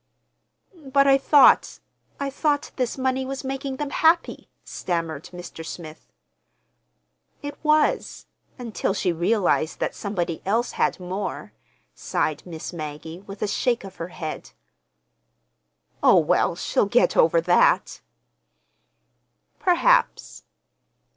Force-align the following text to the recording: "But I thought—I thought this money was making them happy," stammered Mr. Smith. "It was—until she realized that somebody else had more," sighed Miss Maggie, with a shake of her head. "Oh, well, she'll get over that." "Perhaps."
"But 0.75 1.05
I 1.05 1.19
thought—I 1.19 2.31
thought 2.31 2.71
this 2.75 2.97
money 2.97 3.23
was 3.23 3.43
making 3.43 3.75
them 3.75 3.91
happy," 3.91 4.49
stammered 4.63 5.25
Mr. 5.25 5.63
Smith. 5.63 6.11
"It 7.43 7.55
was—until 7.61 8.95
she 8.95 9.11
realized 9.13 9.77
that 9.79 9.93
somebody 9.93 10.41
else 10.43 10.71
had 10.71 10.99
more," 10.99 11.53
sighed 11.93 12.43
Miss 12.47 12.73
Maggie, 12.73 13.19
with 13.27 13.43
a 13.43 13.47
shake 13.47 13.83
of 13.83 13.97
her 13.97 14.07
head. 14.07 14.49
"Oh, 16.01 16.17
well, 16.17 16.55
she'll 16.55 16.87
get 16.87 17.15
over 17.15 17.39
that." 17.39 18.01
"Perhaps." 19.59 20.41